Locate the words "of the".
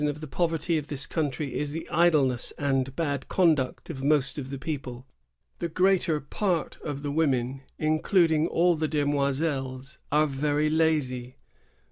4.39-4.57, 6.81-7.11